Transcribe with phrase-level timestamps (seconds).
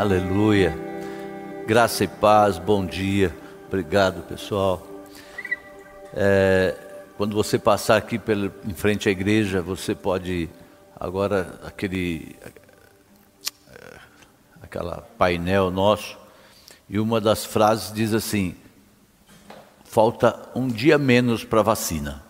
[0.00, 0.74] Aleluia.
[1.66, 3.36] Graça e paz, bom dia.
[3.68, 4.82] Obrigado, pessoal.
[6.14, 6.74] É,
[7.18, 10.48] quando você passar aqui pela, em frente à igreja, você pode
[10.98, 12.34] agora aquele
[14.62, 16.16] aquela painel nosso
[16.88, 18.54] e uma das frases diz assim:
[19.84, 22.24] falta um dia menos para vacina.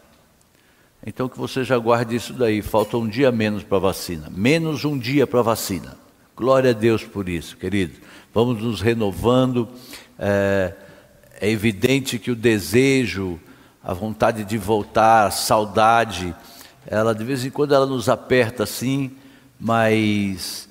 [1.07, 4.99] Então que você já guarde isso daí, falta um dia menos para vacina, menos um
[4.99, 6.10] dia para vacina.
[6.41, 7.99] Glória a Deus por isso, querido.
[8.33, 9.69] Vamos nos renovando.
[10.19, 10.73] É,
[11.39, 13.39] é evidente que o desejo,
[13.85, 16.35] a vontade de voltar, a saudade,
[16.87, 19.11] ela de vez em quando ela nos aperta assim,
[19.61, 20.67] mas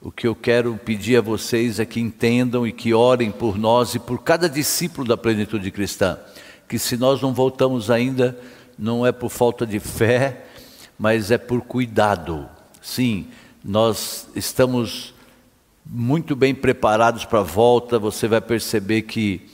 [0.00, 3.96] o que eu quero pedir a vocês é que entendam e que orem por nós
[3.96, 6.20] e por cada discípulo da plenitude cristã,
[6.68, 8.38] que se nós não voltamos ainda,
[8.78, 10.44] não é por falta de fé,
[10.96, 12.48] mas é por cuidado.
[12.80, 13.26] Sim,
[13.64, 15.14] nós estamos
[15.84, 17.98] muito bem preparados para a volta.
[17.98, 19.48] Você vai perceber que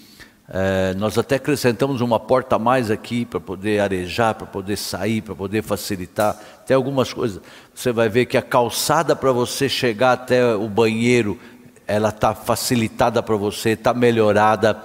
[0.49, 5.23] é, nós até acrescentamos uma porta a mais aqui para poder arejar, para poder sair,
[5.23, 6.41] para poder facilitar.
[6.65, 7.43] Tem algumas coisas.
[7.75, 11.39] Você vai ver que a calçada para você chegar até o banheiro,
[11.87, 14.81] ela está facilitada para você, está melhorada.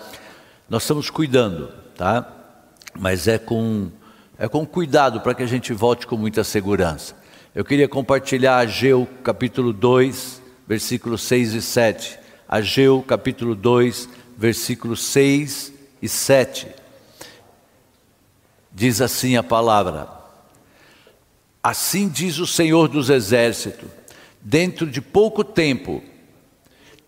[0.68, 2.28] Nós estamos cuidando, tá?
[3.00, 3.90] Mas é com,
[4.38, 7.21] é com cuidado para que a gente volte com muita segurança.
[7.54, 12.18] Eu queria compartilhar Ageu capítulo 2, versículos 6 e 7.
[12.48, 16.68] Ageu capítulo 2, versículos 6 e 7.
[18.72, 20.08] Diz assim a palavra:
[21.62, 23.90] Assim diz o Senhor dos Exércitos:
[24.40, 26.02] dentro de pouco tempo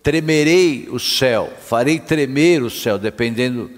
[0.02, 3.72] tremerei o céu, farei tremer o céu, dependendo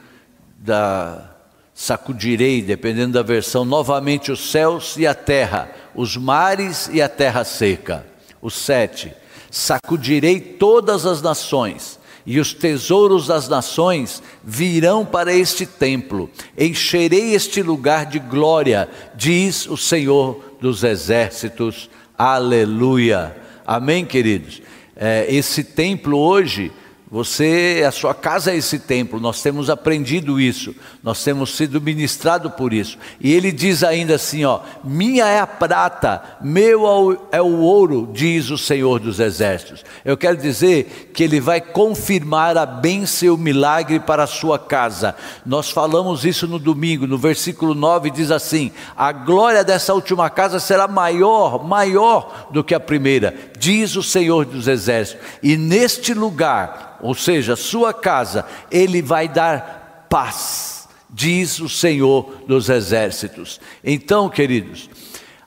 [0.57, 1.34] da
[1.75, 7.43] sacudirei, dependendo da versão, novamente os céus e a terra, os mares e a terra
[7.43, 8.07] seca.
[8.41, 9.13] O sete,
[9.51, 16.29] sacudirei todas as nações, e os tesouros das nações virão para este templo.
[16.57, 21.89] Encherei este lugar de glória, diz o Senhor dos exércitos.
[22.17, 23.35] Aleluia.
[23.67, 24.61] Amém, queridos?
[24.95, 26.71] É, esse templo hoje
[27.15, 32.51] você, a sua casa é esse templo, nós temos aprendido isso, nós temos sido ministrados
[32.55, 32.97] por isso.
[33.21, 38.49] E ele diz ainda assim: ó, minha é a prata, meu é o ouro, diz
[38.49, 39.85] o Senhor dos Exércitos.
[40.03, 44.59] Eu quero dizer que ele vai confirmar a bênção e o milagre para a sua
[44.59, 45.15] casa.
[45.45, 50.59] Nós falamos isso no domingo, no versículo 9 diz assim: a glória dessa última casa
[50.59, 55.25] será maior, maior do que a primeira, diz o Senhor dos Exércitos.
[55.41, 62.67] E neste lugar, ou seja, sua casa, ele vai dar paz, diz o Senhor dos
[62.69, 63.61] exércitos.
[63.83, 64.89] Então, queridos,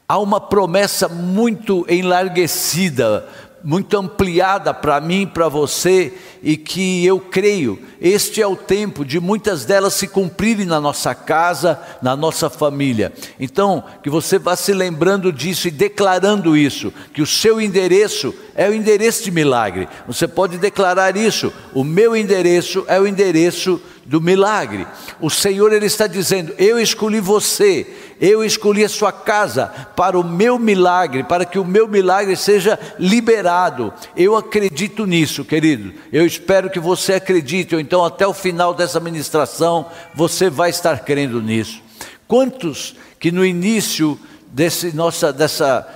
[0.08, 3.28] há uma promessa muito enlarguecida
[3.62, 9.18] muito ampliada para mim, para você, e que eu creio, este é o tempo de
[9.18, 13.12] muitas delas se cumprirem na nossa casa, na nossa família.
[13.40, 18.68] Então, que você vá se lembrando disso e declarando isso, que o seu endereço é
[18.68, 19.88] o endereço de milagre.
[20.06, 24.86] Você pode declarar isso: o meu endereço é o endereço do milagre.
[25.20, 27.86] O Senhor ele está dizendo: eu escolhi você
[28.20, 32.78] eu escolhi a sua casa para o meu milagre, para que o meu milagre seja
[32.98, 33.92] liberado.
[34.16, 35.92] Eu acredito nisso, querido.
[36.12, 41.00] Eu espero que você acredite, ou então até o final dessa ministração você vai estar
[41.00, 41.82] crendo nisso.
[42.26, 44.18] Quantos que no início
[44.48, 45.86] desse nossa dessa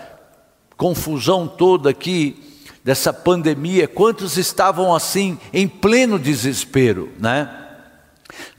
[0.77, 2.43] confusão toda aqui,
[2.83, 7.62] dessa pandemia, quantos estavam assim em pleno desespero, né?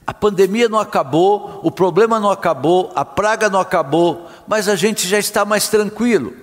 [0.06, 5.08] A pandemia não acabou, o problema não acabou, a praga não acabou, mas a gente
[5.08, 6.34] já está mais tranquilo.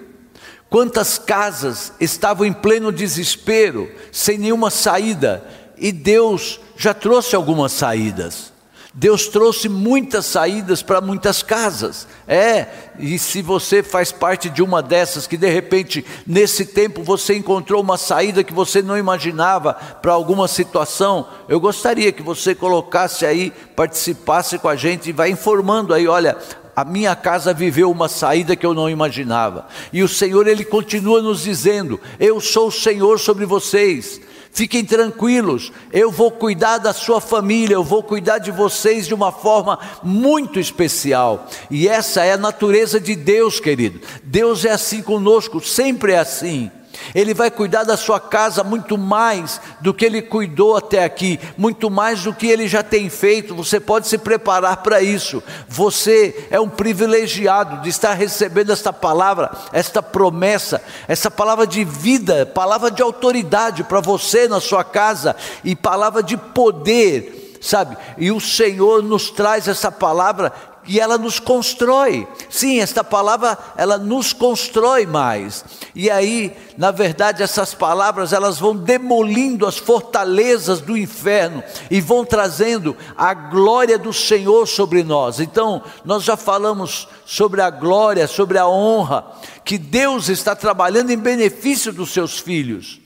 [0.70, 5.44] Quantas casas estavam em pleno desespero, sem nenhuma saída,
[5.76, 8.52] e Deus já trouxe algumas saídas.
[8.92, 12.08] Deus trouxe muitas saídas para muitas casas.
[12.26, 12.66] É,
[12.98, 17.80] e se você faz parte de uma dessas que de repente nesse tempo você encontrou
[17.80, 23.52] uma saída que você não imaginava para alguma situação, eu gostaria que você colocasse aí,
[23.76, 26.36] participasse com a gente e vai informando aí, olha,
[26.74, 29.66] a minha casa viveu uma saída que eu não imaginava.
[29.92, 34.20] E o Senhor ele continua nos dizendo: Eu sou o Senhor sobre vocês.
[34.60, 39.32] Fiquem tranquilos, eu vou cuidar da sua família, eu vou cuidar de vocês de uma
[39.32, 41.48] forma muito especial.
[41.70, 44.02] E essa é a natureza de Deus, querido.
[44.22, 46.70] Deus é assim conosco, sempre é assim.
[47.14, 51.90] Ele vai cuidar da sua casa muito mais do que ele cuidou até aqui, muito
[51.90, 53.54] mais do que ele já tem feito.
[53.54, 55.42] Você pode se preparar para isso.
[55.68, 62.46] Você é um privilegiado de estar recebendo esta palavra, esta promessa, essa palavra de vida,
[62.46, 67.96] palavra de autoridade para você na sua casa e palavra de poder sabe?
[68.16, 70.52] E o Senhor nos traz essa palavra
[70.86, 72.26] e ela nos constrói.
[72.48, 75.64] Sim, esta palavra ela nos constrói mais.
[75.94, 82.24] E aí, na verdade, essas palavras elas vão demolindo as fortalezas do inferno e vão
[82.24, 85.40] trazendo a glória do Senhor sobre nós.
[85.40, 89.26] Então, nós já falamos sobre a glória, sobre a honra
[89.64, 93.00] que Deus está trabalhando em benefício dos seus filhos.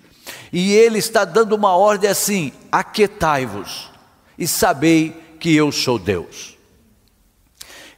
[0.52, 3.90] E ele está dando uma ordem assim: aquietai-vos
[4.38, 6.53] e sabei que eu sou Deus.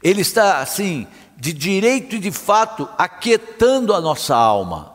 [0.02, 1.06] Ele está assim,
[1.37, 4.94] de direito e de fato, aquietando a nossa alma.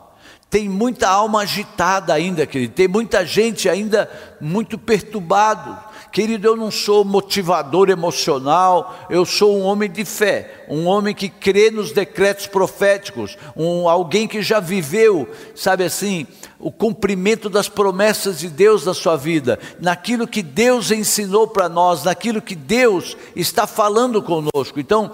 [0.50, 2.74] Tem muita alma agitada ainda, querido.
[2.74, 4.10] Tem muita gente ainda
[4.40, 5.91] muito perturbado.
[6.12, 11.30] Querido, eu não sou motivador emocional, eu sou um homem de fé, um homem que
[11.30, 16.26] crê nos decretos proféticos, um, alguém que já viveu, sabe assim,
[16.58, 22.04] o cumprimento das promessas de Deus na sua vida, naquilo que Deus ensinou para nós,
[22.04, 24.78] naquilo que Deus está falando conosco.
[24.78, 25.12] Então,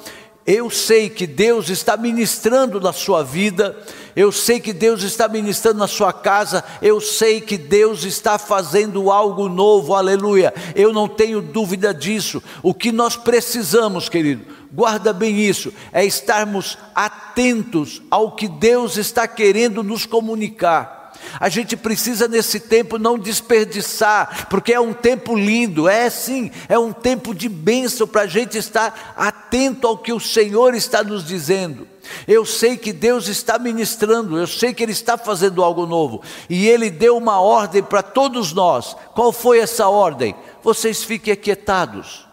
[0.49, 3.77] eu sei que Deus está ministrando na sua vida,
[4.17, 9.13] eu sei que Deus está ministrando na sua casa, eu sei que Deus está fazendo
[9.13, 10.55] algo novo, aleluia.
[10.75, 12.43] Eu não tenho dúvida disso.
[12.63, 14.43] O que nós precisamos, querido,
[14.73, 20.98] guarda bem isso, é estarmos atentos ao que Deus está querendo nos comunicar.
[21.41, 26.79] A gente precisa nesse tempo não desperdiçar, porque é um tempo lindo, é sim, é
[26.79, 31.25] um tempo de bênção para a gente estar atento ao que o Senhor está nos
[31.25, 31.87] dizendo.
[32.27, 36.67] Eu sei que Deus está ministrando, eu sei que Ele está fazendo algo novo, e
[36.67, 38.97] Ele deu uma ordem para todos nós.
[39.15, 40.35] Qual foi essa ordem?
[40.63, 42.27] Vocês fiquem aquietados,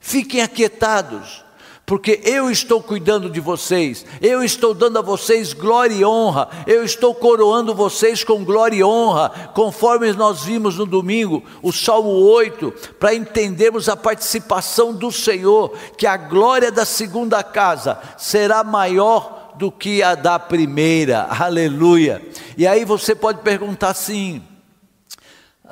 [0.00, 1.45] fiquem aquietados
[1.86, 6.84] porque eu estou cuidando de vocês, eu estou dando a vocês glória e honra, eu
[6.84, 12.74] estou coroando vocês com glória e honra, conforme nós vimos no domingo, o Salmo 8,
[12.98, 19.70] para entendermos a participação do Senhor, que a glória da segunda casa será maior do
[19.70, 22.20] que a da primeira, aleluia.
[22.58, 24.42] E aí você pode perguntar assim: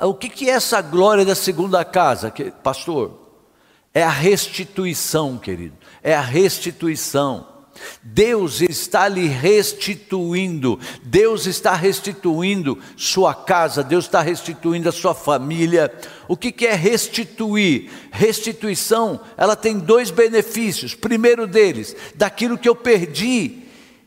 [0.01, 2.33] o que é essa glória da segunda casa,
[2.63, 3.24] pastor?
[3.95, 7.47] É a restituição, querido é a restituição.
[8.01, 15.91] Deus está lhe restituindo, Deus está restituindo sua casa, Deus está restituindo a sua família.
[16.27, 17.89] O que, é restituir?
[18.11, 20.93] Restituição, ela tem dois benefícios.
[20.93, 23.63] Primeiro deles, daquilo que eu perdi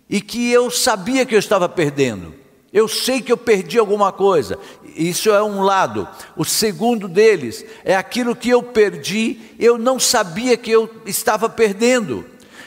[0.09, 2.33] e que eu sabia que eu estava perdendo.
[2.73, 4.59] Eu sei que eu perdi alguma coisa,
[4.97, 6.09] isso é um lado.
[6.37, 12.25] O segundo deles é aquilo que eu perdi, eu não sabia que eu estava perdendo.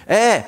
[0.08, 0.44] É,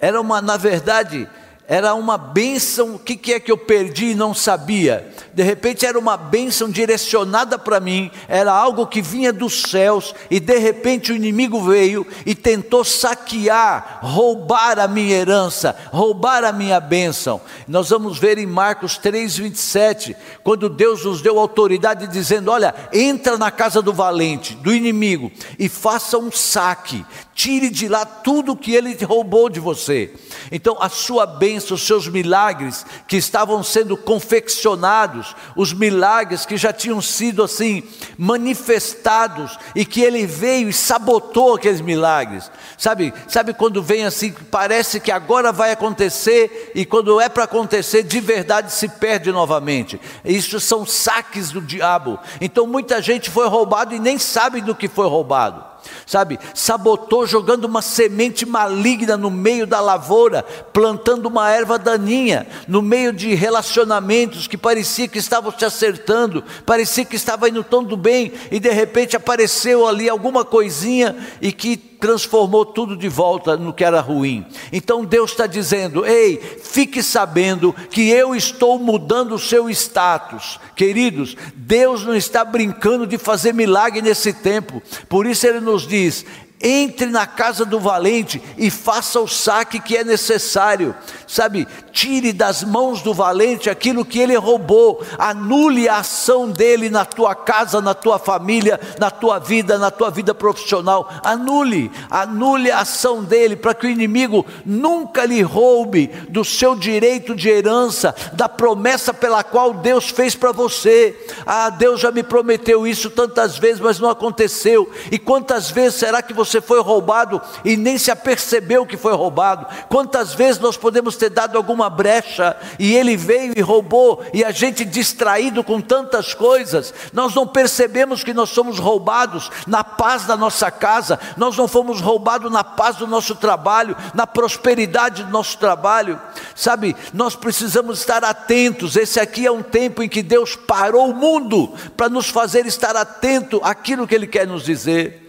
[0.00, 1.28] era uma, na verdade,
[1.68, 5.08] era uma bênção, o que, que é que eu perdi e não sabia?
[5.34, 10.38] De repente era uma bênção direcionada para mim, era algo que vinha dos céus, e
[10.38, 16.78] de repente o inimigo veio e tentou saquear, roubar a minha herança, roubar a minha
[16.78, 17.40] bênção.
[17.66, 20.14] Nós vamos ver em Marcos 3,27,
[20.44, 25.68] quando Deus nos deu autoridade dizendo: Olha, entra na casa do valente, do inimigo, e
[25.68, 27.04] faça um saque,
[27.36, 30.10] tire de lá tudo que ele roubou de você.
[30.50, 36.72] Então, a sua bênção, os seus milagres que estavam sendo confeccionados, os milagres que já
[36.72, 37.82] tinham sido assim
[38.16, 42.50] manifestados e que ele veio e sabotou aqueles milagres.
[42.78, 43.12] Sabe?
[43.28, 48.18] Sabe quando vem assim, parece que agora vai acontecer e quando é para acontecer, de
[48.18, 50.00] verdade se perde novamente.
[50.24, 52.18] Isso são saques do diabo.
[52.40, 55.75] Então, muita gente foi roubado e nem sabe do que foi roubado
[56.06, 56.38] sabe?
[56.54, 63.12] Sabotou jogando uma semente maligna no meio da lavoura, plantando uma erva daninha, no meio
[63.12, 68.60] de relacionamentos que parecia que estavam se acertando, parecia que estava indo tudo bem, e
[68.60, 74.00] de repente apareceu ali alguma coisinha e que transformou tudo de volta no que era
[74.00, 74.46] ruim.
[74.72, 80.60] Então Deus está dizendo: ei, fique sabendo que eu estou mudando o seu status.
[80.76, 86.24] Queridos, Deus não está brincando de fazer milagre nesse tempo, por isso Ele nos diz:
[86.62, 90.94] entre na casa do valente e faça o saque que é necessário.
[91.26, 97.04] Sabe, tire das mãos do valente aquilo que ele roubou, anule a ação dele na
[97.04, 101.10] tua casa, na tua família, na tua vida, na tua vida profissional.
[101.22, 107.34] Anule, anule a ação dele para que o inimigo nunca lhe roube do seu direito
[107.34, 111.16] de herança, da promessa pela qual Deus fez para você.
[111.44, 114.90] Ah, Deus já me prometeu isso tantas vezes, mas não aconteceu.
[115.10, 119.66] E quantas vezes será que você foi roubado e nem se apercebeu que foi roubado?
[119.88, 124.50] Quantas vezes nós podemos ter dado alguma brecha e ele veio e roubou e a
[124.50, 130.36] gente distraído com tantas coisas, nós não percebemos que nós somos roubados na paz da
[130.36, 135.58] nossa casa, nós não fomos roubados na paz do nosso trabalho, na prosperidade do nosso
[135.58, 136.20] trabalho.
[136.54, 138.96] Sabe, nós precisamos estar atentos.
[138.96, 142.96] Esse aqui é um tempo em que Deus parou o mundo para nos fazer estar
[142.96, 145.25] atento àquilo que ele quer nos dizer.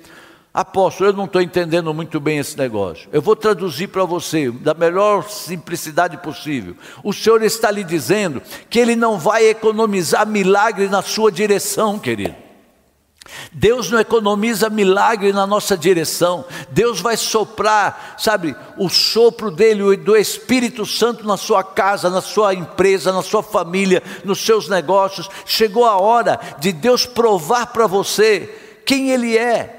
[0.57, 3.07] Apóstolo, eu não estou entendendo muito bem esse negócio.
[3.13, 6.75] Eu vou traduzir para você da melhor simplicidade possível.
[7.03, 12.33] O Senhor está lhe dizendo que Ele não vai economizar milagre na sua direção, querido.
[13.51, 16.43] Deus não economiza milagre na nossa direção.
[16.71, 22.55] Deus vai soprar, sabe, o sopro dele, do Espírito Santo na sua casa, na sua
[22.55, 25.29] empresa, na sua família, nos seus negócios.
[25.45, 29.77] Chegou a hora de Deus provar para você quem Ele é.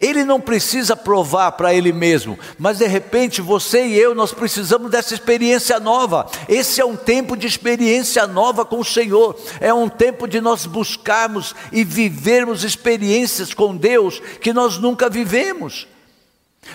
[0.00, 4.92] Ele não precisa provar para ele mesmo, mas de repente você e eu nós precisamos
[4.92, 6.30] dessa experiência nova.
[6.48, 9.36] Esse é um tempo de experiência nova com o Senhor.
[9.60, 15.88] É um tempo de nós buscarmos e vivermos experiências com Deus que nós nunca vivemos.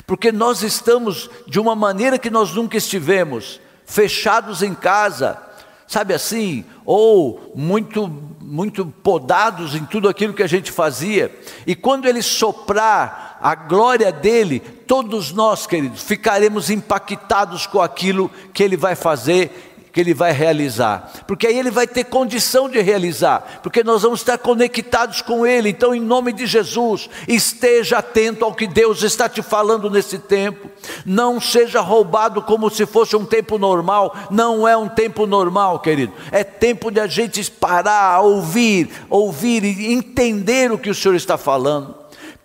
[0.06, 5.38] Porque nós estamos de uma maneira que nós nunca estivemos, fechados em casa,
[5.94, 11.34] sabe assim, ou muito muito podados em tudo aquilo que a gente fazia.
[11.66, 18.62] E quando ele soprar a glória dele, todos nós, queridos, ficaremos impactados com aquilo que
[18.62, 23.60] ele vai fazer que ele vai realizar, porque aí ele vai ter condição de realizar,
[23.62, 25.70] porque nós vamos estar conectados com ele.
[25.70, 30.68] Então, em nome de Jesus, esteja atento ao que Deus está te falando nesse tempo.
[31.06, 34.16] Não seja roubado como se fosse um tempo normal.
[34.32, 36.12] Não é um tempo normal, querido.
[36.32, 41.38] É tempo de a gente parar, ouvir, ouvir e entender o que o Senhor está
[41.38, 42.03] falando.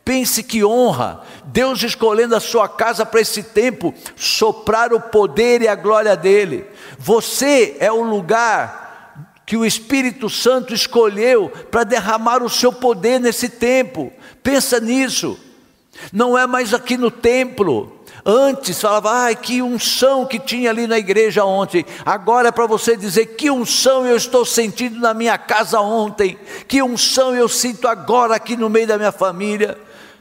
[0.08, 5.68] Pense que honra, Deus escolhendo a sua casa para esse tempo, soprar o poder e
[5.68, 6.64] a glória dele.
[6.98, 13.50] Você é o lugar que o Espírito Santo escolheu para derramar o seu poder nesse
[13.50, 14.10] tempo.
[14.42, 15.38] Pensa nisso.
[16.10, 18.00] Não é mais aqui no templo.
[18.24, 21.84] Antes falava, ai, que unção que tinha ali na igreja ontem.
[22.06, 26.38] Agora é para você dizer que unção eu estou sentindo na minha casa ontem.
[26.66, 29.76] Que unção eu sinto agora aqui no meio da minha família.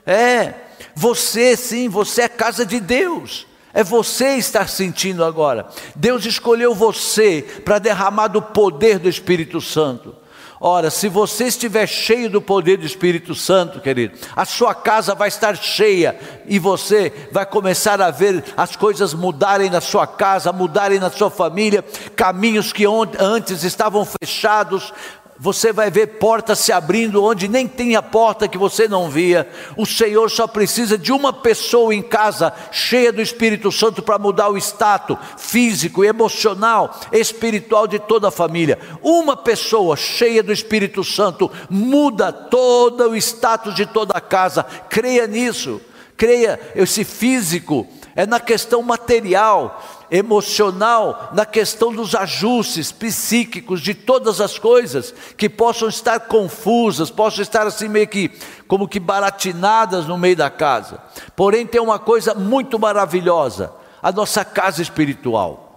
[0.07, 0.53] É,
[0.95, 3.45] você sim, você é casa de Deus.
[3.73, 5.67] É você estar sentindo agora.
[5.95, 10.15] Deus escolheu você para derramar do poder do Espírito Santo.
[10.59, 15.27] Ora, se você estiver cheio do poder do Espírito Santo, querido, a sua casa vai
[15.27, 20.99] estar cheia e você vai começar a ver as coisas mudarem na sua casa, mudarem
[20.99, 21.85] na sua família,
[22.15, 22.85] caminhos que
[23.19, 24.91] antes estavam fechados,
[25.39, 29.47] você vai ver portas se abrindo onde nem tinha porta que você não via.
[29.75, 34.49] O Senhor só precisa de uma pessoa em casa cheia do Espírito Santo para mudar
[34.49, 38.79] o status físico, emocional, espiritual de toda a família.
[39.01, 44.63] Uma pessoa cheia do Espírito Santo muda todo o status de toda a casa.
[44.89, 45.79] Creia nisso.
[46.15, 54.39] Creia, esse físico é na questão material emocional, na questão dos ajustes psíquicos de todas
[54.39, 58.31] as coisas que possam estar confusas, possam estar assim meio que
[58.67, 61.01] como que baratinadas no meio da casa.
[61.35, 65.67] Porém tem uma coisa muito maravilhosa, a nossa casa espiritual.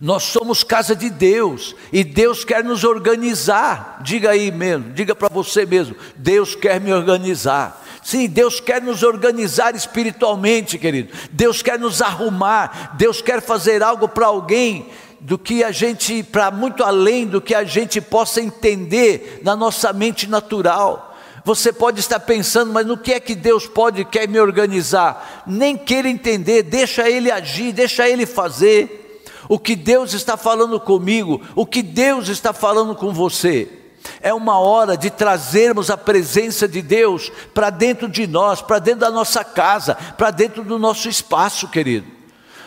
[0.00, 3.98] Nós somos casa de Deus e Deus quer nos organizar.
[4.02, 7.84] Diga aí mesmo, diga para você mesmo: Deus quer me organizar.
[8.10, 11.12] Sim, Deus quer nos organizar espiritualmente, querido.
[11.30, 12.96] Deus quer nos arrumar.
[12.96, 14.88] Deus quer fazer algo para alguém
[15.20, 19.92] do que a gente, para muito além do que a gente possa entender na nossa
[19.92, 21.16] mente natural.
[21.44, 25.44] Você pode estar pensando, mas no que é que Deus pode quer me organizar?
[25.46, 29.22] Nem queira entender, deixa Ele agir, deixa Ele fazer.
[29.48, 33.79] O que Deus está falando comigo, o que Deus está falando com você.
[34.20, 39.00] É uma hora de trazermos a presença de Deus para dentro de nós, para dentro
[39.00, 42.06] da nossa casa, para dentro do nosso espaço, querido.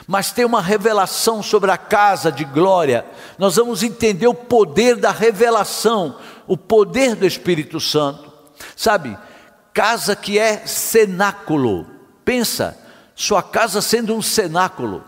[0.05, 3.05] Mas tem uma revelação sobre a casa de glória.
[3.37, 8.31] Nós vamos entender o poder da revelação, o poder do Espírito Santo.
[8.75, 9.17] Sabe,
[9.73, 11.87] casa que é cenáculo.
[12.25, 12.77] Pensa,
[13.15, 15.03] sua casa sendo um cenáculo.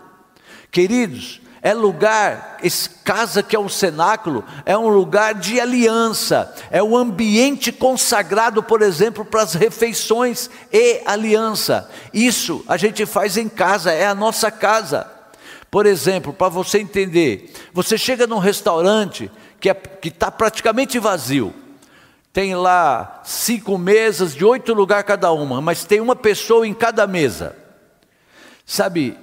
[0.70, 2.58] Queridos, é lugar,
[3.02, 8.82] casa que é um cenáculo, é um lugar de aliança, é um ambiente consagrado, por
[8.82, 11.90] exemplo, para as refeições e aliança.
[12.14, 15.10] Isso a gente faz em casa, é a nossa casa.
[15.68, 21.52] Por exemplo, para você entender, você chega num restaurante que é, está praticamente vazio,
[22.32, 27.08] tem lá cinco mesas de oito lugares cada uma, mas tem uma pessoa em cada
[27.08, 27.56] mesa.
[28.64, 29.18] Sabe,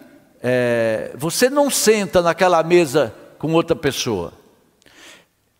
[0.46, 4.34] é, você não senta naquela mesa com outra pessoa,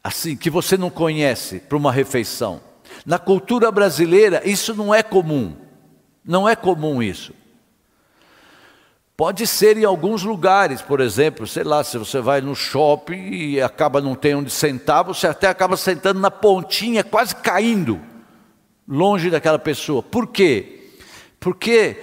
[0.04, 2.60] assim, que você não conhece, para uma refeição.
[3.06, 5.56] Na cultura brasileira, isso não é comum.
[6.26, 7.34] Não é comum isso.
[9.16, 13.62] Pode ser em alguns lugares, por exemplo, sei lá, se você vai no shopping e
[13.62, 18.02] acaba não tendo onde sentar, você até acaba sentando na pontinha, quase caindo,
[18.88, 20.04] longe daquela pessoa.
[20.04, 20.92] Por quê?
[21.40, 22.02] Porque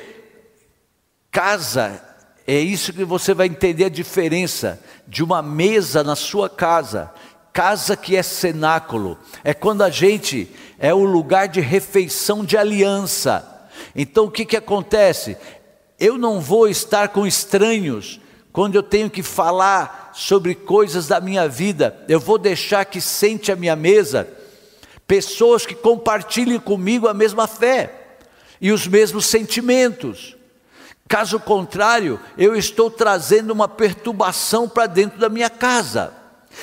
[1.30, 2.09] casa
[2.47, 7.12] é isso que você vai entender a diferença de uma mesa na sua casa.
[7.52, 13.68] Casa que é cenáculo, é quando a gente é o lugar de refeição de aliança.
[13.94, 15.37] Então o que, que acontece?
[15.99, 18.20] Eu não vou estar com estranhos
[18.52, 22.04] quando eu tenho que falar sobre coisas da minha vida.
[22.09, 24.28] Eu vou deixar que sente a minha mesa
[25.06, 27.92] pessoas que compartilhem comigo a mesma fé
[28.61, 30.37] e os mesmos sentimentos.
[31.10, 36.14] Caso contrário, eu estou trazendo uma perturbação para dentro da minha casa.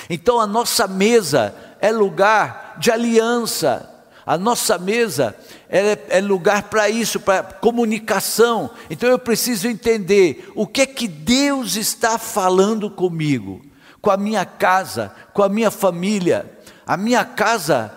[0.10, 3.94] Então a nossa mesa é lugar de aliança.
[4.26, 5.36] A nossa mesa
[5.68, 8.70] é, é lugar para isso, para comunicação.
[8.90, 13.66] Então eu preciso entender o que é que Deus está falando comigo,
[14.02, 16.58] com a minha casa, com a minha família.
[16.86, 17.94] A minha casa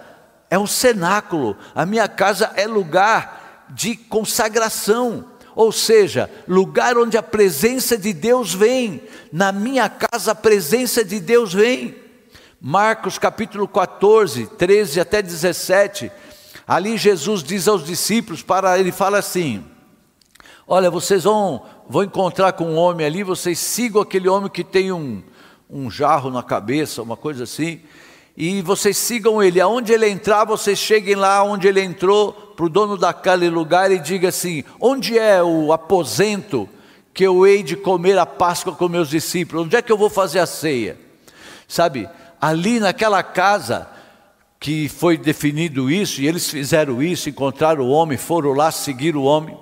[0.51, 7.23] é um cenáculo, a minha casa é lugar de consagração ou seja, lugar onde a
[7.23, 9.03] presença de Deus vem,
[9.33, 11.97] na minha casa a presença de Deus vem.
[12.61, 16.13] Marcos capítulo 14, 13 até 17,
[16.67, 19.65] ali Jesus diz aos discípulos, para ele fala assim:
[20.69, 24.93] Olha, vocês vão, vão encontrar com um homem ali, vocês sigam aquele homem que tem
[24.93, 25.23] um,
[25.69, 27.81] um jarro na cabeça, uma coisa assim,
[28.43, 29.61] e vocês sigam ele.
[29.61, 33.99] Aonde ele entrar, vocês cheguem lá onde ele entrou, para o dono daquele lugar e
[33.99, 36.67] diga assim: onde é o aposento
[37.13, 39.67] que eu hei de comer a Páscoa com meus discípulos?
[39.67, 40.99] Onde é que eu vou fazer a ceia?
[41.69, 42.09] Sabe,
[42.41, 43.87] ali naquela casa
[44.59, 49.23] que foi definido isso, e eles fizeram isso, encontraram o homem, foram lá seguir o
[49.23, 49.55] homem.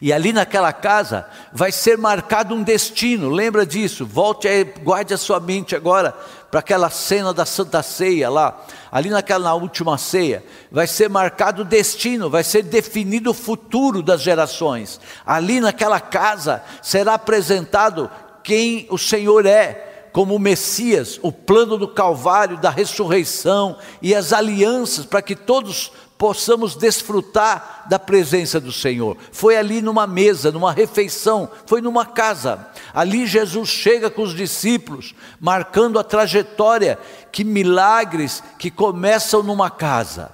[0.00, 5.18] E ali naquela casa vai ser marcado um destino, lembra disso, volte aí, guarde a
[5.18, 6.14] sua mente agora
[6.50, 11.62] para aquela cena da Santa Ceia lá, ali naquela na última ceia, vai ser marcado
[11.62, 15.00] o destino, vai ser definido o futuro das gerações.
[15.24, 18.10] Ali naquela casa será apresentado
[18.42, 24.32] quem o Senhor é, como o Messias, o plano do Calvário, da ressurreição e as
[24.32, 29.16] alianças para que todos possamos desfrutar da presença do Senhor.
[29.32, 32.66] Foi ali numa mesa, numa refeição, foi numa casa.
[32.94, 36.98] Ali Jesus chega com os discípulos, marcando a trajetória
[37.30, 40.32] que milagres que começam numa casa.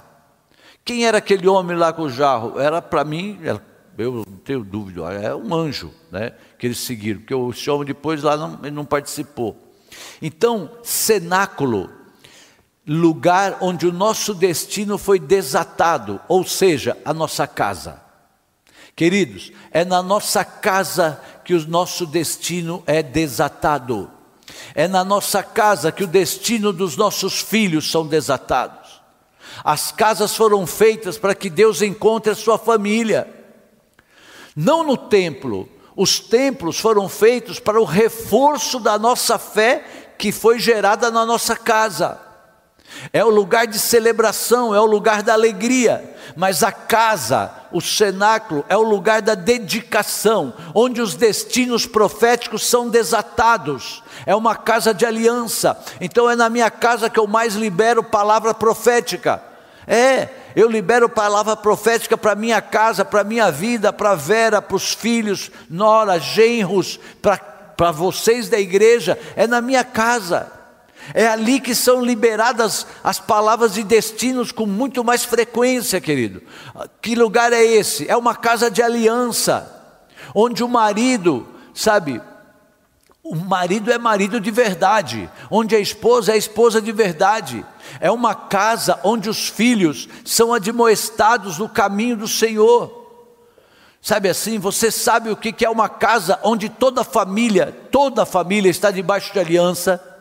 [0.85, 2.59] Quem era aquele homem lá com o jarro?
[2.59, 3.39] Era para mim,
[3.97, 6.33] eu não tenho dúvida, é um anjo, né?
[6.57, 9.57] Que eles seguiram, porque esse homem depois lá não, não participou.
[10.21, 11.89] Então, cenáculo
[12.87, 18.01] lugar onde o nosso destino foi desatado, ou seja, a nossa casa.
[18.95, 24.11] Queridos, é na nossa casa que o nosso destino é desatado.
[24.75, 29.01] É na nossa casa que o destino dos nossos filhos são desatados.
[29.63, 33.27] As casas foram feitas para que Deus encontre a sua família.
[34.55, 35.69] Não no templo.
[35.95, 41.55] Os templos foram feitos para o reforço da nossa fé que foi gerada na nossa
[41.55, 42.22] casa
[43.11, 48.65] é o lugar de celebração, é o lugar da alegria, mas a casa, o cenáculo,
[48.69, 55.05] é o lugar da dedicação, onde os destinos proféticos são desatados, é uma casa de
[55.05, 59.41] aliança, então é na minha casa que eu mais libero palavra profética,
[59.87, 64.93] é, eu libero palavra profética para minha casa, para minha vida, para Vera, para os
[64.93, 70.62] filhos, nora, genros, para vocês da igreja, é na minha casa.
[71.13, 76.41] É ali que são liberadas as palavras de destinos com muito mais frequência, querido.
[77.01, 78.07] Que lugar é esse?
[78.07, 79.69] É uma casa de aliança,
[80.33, 82.21] onde o marido, sabe,
[83.25, 87.65] O marido é marido de verdade, onde a esposa é esposa de verdade.
[88.01, 93.01] É uma casa onde os filhos são admoestados no caminho do Senhor.
[94.01, 98.25] Sabe assim, você sabe o que é uma casa onde toda a família, toda a
[98.25, 100.12] família está debaixo de aliança.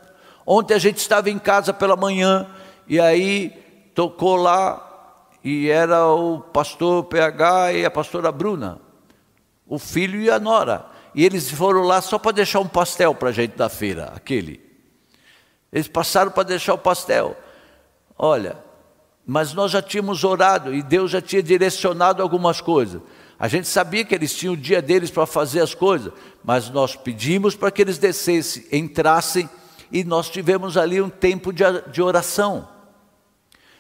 [0.47, 2.49] Ontem a gente estava em casa pela manhã
[2.87, 3.51] e aí
[3.95, 4.89] tocou lá
[5.45, 8.81] e era o pastor PH e a pastora Bruna,
[9.67, 10.87] o filho e a nora.
[11.15, 14.61] E eles foram lá só para deixar um pastel para a gente da feira, aquele.
[15.73, 17.37] Eles passaram para deixar o pastel.
[18.17, 18.57] Olha,
[19.27, 23.01] mas nós já tínhamos orado e Deus já tinha direcionado algumas coisas.
[23.39, 26.13] A gente sabia que eles tinham o dia deles para fazer as coisas,
[26.45, 29.49] mas nós pedimos para que eles descessem, entrassem
[29.93, 32.69] e nós tivemos ali um tempo de, de oração.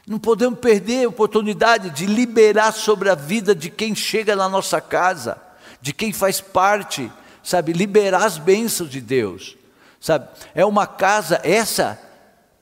[0.06, 4.80] Não podemos perder a oportunidade de liberar sobre a vida de quem chega na nossa
[4.80, 5.40] casa,
[5.80, 7.10] de quem faz parte
[7.42, 9.56] sabe, liberar as bênçãos de Deus,
[10.00, 10.28] sabe?
[10.54, 12.00] É uma casa, essa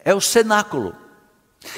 [0.04, 0.94] é o cenáculo.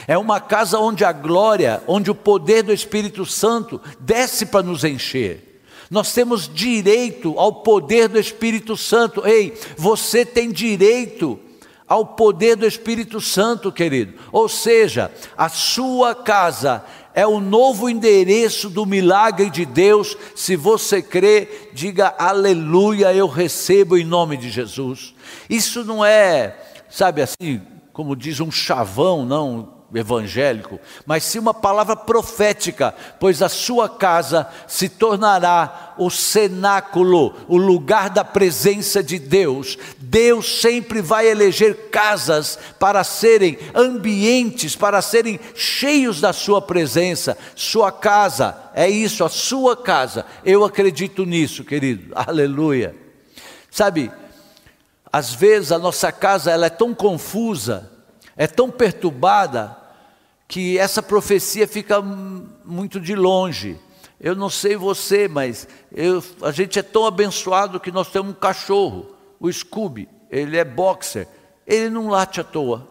[0.06, 4.84] É uma casa onde a glória, onde o poder do Espírito Santo desce para nos
[4.84, 5.60] encher.
[5.90, 9.26] Nós temos direito ao poder do Espírito Santo.
[9.26, 11.38] Ei, você tem direito
[11.92, 14.14] ao poder do Espírito Santo, querido.
[14.32, 20.16] Ou seja, a sua casa é o novo endereço do milagre de Deus.
[20.34, 25.14] Se você crê, diga aleluia, eu recebo em nome de Jesus.
[25.50, 26.56] Isso não é,
[26.88, 27.60] sabe assim,
[27.92, 34.48] como diz um chavão, não, evangélico, mas sim uma palavra profética, pois a sua casa
[34.66, 39.78] se tornará o cenáculo, o lugar da presença de Deus.
[39.98, 47.36] Deus sempre vai eleger casas para serem ambientes, para serem cheios da sua presença.
[47.54, 50.26] Sua casa, é isso, a sua casa.
[50.44, 52.12] Eu acredito nisso, querido.
[52.16, 52.94] Aleluia.
[53.70, 54.10] Sabe,
[55.12, 57.90] às vezes a nossa casa ela é tão confusa,
[58.36, 59.76] é tão perturbada,
[60.52, 63.80] que essa profecia fica muito de longe.
[64.20, 68.34] Eu não sei você, mas eu, a gente é tão abençoado que nós temos um
[68.34, 71.26] cachorro, o Scooby, ele é boxer,
[71.66, 72.86] ele não late à toa.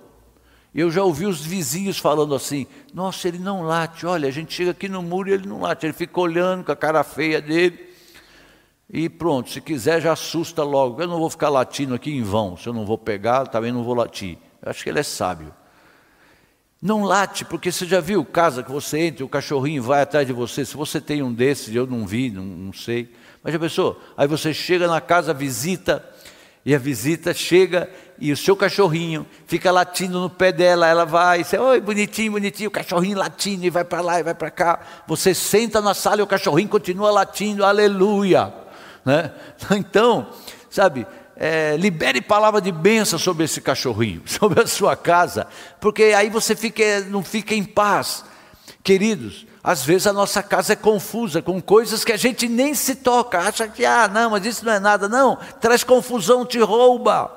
[0.74, 4.72] Eu já ouvi os vizinhos falando assim: nossa, ele não late, olha, a gente chega
[4.72, 7.92] aqui no muro e ele não late, ele fica olhando com a cara feia dele.
[8.90, 11.00] E pronto, se quiser já assusta logo.
[11.00, 13.84] Eu não vou ficar latindo aqui em vão, se eu não vou pegar, também não
[13.84, 14.40] vou latir.
[14.64, 15.54] Eu acho que ele é sábio.
[16.82, 20.34] Não late, porque você já viu casa que você entra, o cachorrinho vai atrás de
[20.34, 20.66] você.
[20.66, 23.14] Se você tem um desses, eu não vi, não, não sei.
[23.44, 24.02] Mas já pensou?
[24.18, 26.04] Aí você chega na casa, visita,
[26.66, 27.90] e a visita chega
[28.20, 32.70] e o seu cachorrinho fica latindo no pé dela, ela vai, você, oi, bonitinho, bonitinho,
[32.70, 34.80] o cachorrinho latindo e vai para lá e vai para cá.
[35.08, 38.54] Você senta na sala e o cachorrinho continua latindo, aleluia.
[39.04, 39.32] Né?
[39.72, 40.30] Então,
[40.70, 41.08] sabe,
[41.44, 45.48] é, libere palavra de bênção sobre esse cachorrinho, sobre a sua casa,
[45.80, 48.24] porque aí você fica, não fica em paz.
[48.84, 52.94] Queridos, às vezes a nossa casa é confusa com coisas que a gente nem se
[52.94, 55.10] toca, acha que, ah, não, mas isso não é nada.
[55.10, 57.32] Não, traz confusão, te rouba.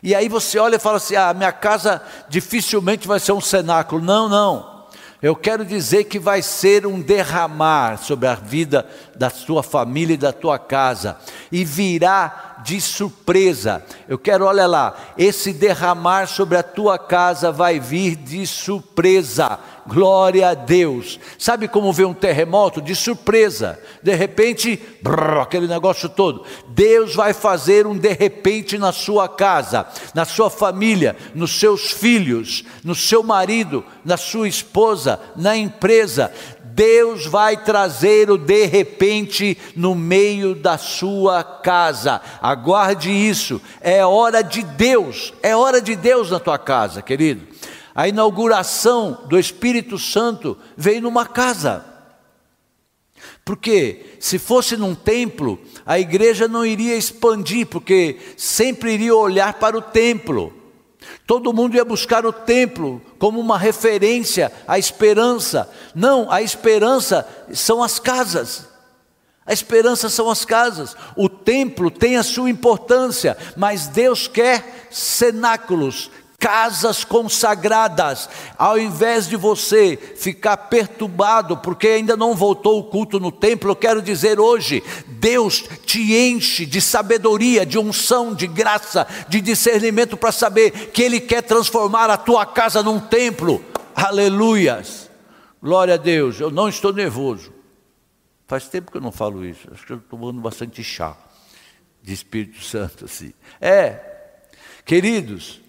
[0.00, 4.00] E aí você olha e fala assim: ah, minha casa dificilmente vai ser um cenáculo.
[4.00, 4.77] Não, não.
[5.20, 10.18] Eu quero dizer que vai ser um derramar sobre a vida da tua família e
[10.18, 11.16] da tua casa,
[11.50, 13.84] e virá de surpresa.
[14.08, 19.58] Eu quero, olha lá, esse derramar sobre a tua casa vai vir de surpresa.
[19.88, 21.18] Glória a Deus.
[21.38, 22.82] Sabe como vê um terremoto?
[22.82, 23.80] De surpresa.
[24.02, 26.44] De repente, brrr, aquele negócio todo.
[26.68, 32.64] Deus vai fazer um de repente na sua casa, na sua família, nos seus filhos,
[32.84, 36.30] no seu marido, na sua esposa, na empresa.
[36.64, 42.20] Deus vai trazer o de repente no meio da sua casa.
[42.42, 43.58] Aguarde isso.
[43.80, 47.47] É hora de Deus, é hora de Deus na tua casa, querido.
[47.98, 51.84] A inauguração do Espírito Santo veio numa casa.
[53.44, 59.76] Porque se fosse num templo, a igreja não iria expandir, porque sempre iria olhar para
[59.76, 60.52] o templo.
[61.26, 65.68] Todo mundo ia buscar o templo como uma referência à esperança.
[65.92, 68.68] Não, a esperança são as casas.
[69.44, 70.96] A esperança são as casas.
[71.16, 79.34] O templo tem a sua importância, mas Deus quer cenáculos, casas consagradas, ao invés de
[79.34, 84.82] você ficar perturbado porque ainda não voltou o culto no templo, eu quero dizer hoje:
[85.06, 91.20] Deus te enche de sabedoria, de unção, de graça, de discernimento para saber que Ele
[91.20, 93.62] quer transformar a tua casa num templo.
[93.94, 95.10] Aleluias!
[95.60, 97.52] Glória a Deus, eu não estou nervoso.
[98.46, 101.16] Faz tempo que eu não falo isso, acho que eu estou tomando bastante chá.
[102.00, 103.34] de Espírito Santo, assim.
[103.60, 104.00] É,
[104.86, 105.60] queridos,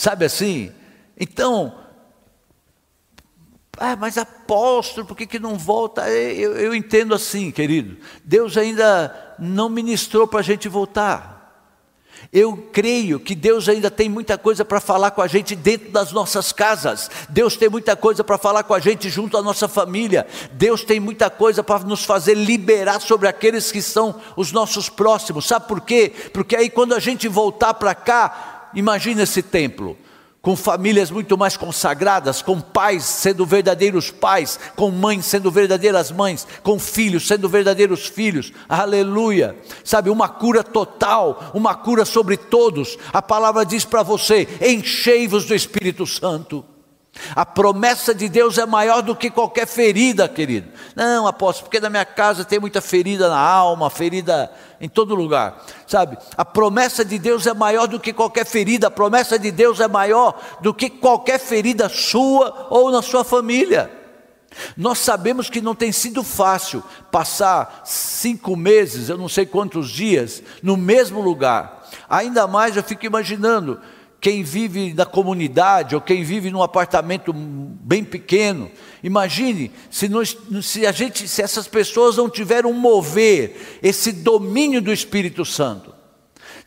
[0.00, 0.72] sabe assim?
[1.18, 1.74] Então,
[3.76, 6.08] ah, mas apóstolo, por que, que não volta?
[6.08, 7.98] É, eu, eu entendo assim, querido.
[8.24, 11.38] Deus ainda não ministrou para a gente voltar.
[12.32, 16.12] Eu creio que Deus ainda tem muita coisa para falar com a gente dentro das
[16.12, 17.10] nossas casas.
[17.28, 20.26] Deus tem muita coisa para falar com a gente junto à nossa família.
[20.52, 25.46] Deus tem muita coisa para nos fazer liberar sobre aqueles que são os nossos próximos.
[25.46, 26.12] Sabe por quê?
[26.32, 29.96] Porque aí quando a gente voltar para cá, imagina esse templo
[30.42, 36.46] com famílias muito mais consagradas, com pais sendo verdadeiros pais, com mães sendo verdadeiras mães,
[36.62, 42.96] com filhos sendo verdadeiros filhos, aleluia, sabe, uma cura total, uma cura sobre todos.
[43.12, 46.64] A palavra diz para você: enchei-vos do Espírito Santo.
[47.34, 50.68] A promessa de Deus é maior do que qualquer ferida, querido.
[50.94, 55.62] Não, apóstolo, porque na minha casa tem muita ferida na alma, ferida em todo lugar.
[55.86, 56.16] Sabe?
[56.36, 58.86] A promessa de Deus é maior do que qualquer ferida.
[58.86, 63.90] A promessa de Deus é maior do que qualquer ferida sua ou na sua família.
[64.76, 70.42] Nós sabemos que não tem sido fácil passar cinco meses, eu não sei quantos dias,
[70.62, 71.86] no mesmo lugar.
[72.08, 73.80] Ainda mais eu fico imaginando
[74.20, 78.70] quem vive na comunidade ou quem vive num apartamento bem pequeno,
[79.02, 84.82] imagine se, nós, se a gente, se essas pessoas não tiverem um mover, esse domínio
[84.82, 85.94] do Espírito Santo,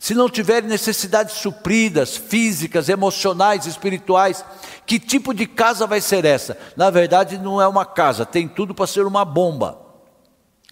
[0.00, 4.44] se não tiverem necessidades supridas, físicas, emocionais, espirituais,
[4.84, 6.58] que tipo de casa vai ser essa?
[6.76, 9.78] Na verdade, não é uma casa, tem tudo para ser uma bomba.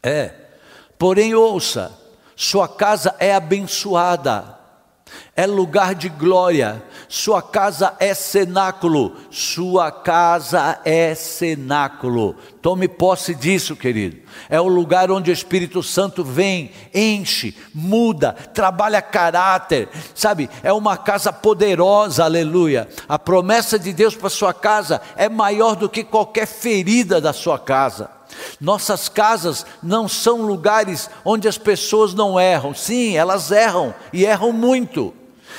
[0.03, 0.35] É.
[0.99, 1.97] Porém, ouça,
[2.35, 4.62] sua casa é abençoada
[5.35, 12.37] é lugar de glória, sua casa é cenáculo, sua casa é cenáculo.
[12.61, 14.19] Tome posse disso, querido.
[14.51, 20.51] É o lugar onde o Espírito Santo vem, enche, muda, trabalha caráter, sabe?
[20.63, 22.87] É uma casa poderosa, aleluia.
[23.09, 27.59] A promessa de Deus para sua casa é maior do que qualquer ferida da sua
[27.59, 28.11] casa.
[28.61, 32.75] Nossas casas não são lugares onde as pessoas não erram.
[32.75, 35.15] Sim, elas erram e erram muito.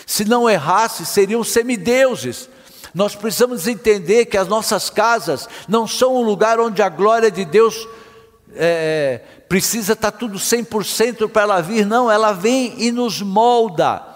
[0.06, 2.50] Se não errasse, seriam semideuses.
[2.94, 7.44] Nós precisamos entender que as nossas casas não são um lugar onde a glória de
[7.44, 7.88] Deus
[8.56, 14.14] é, precisa estar tudo 100% para ela vir, não, ela vem e nos molda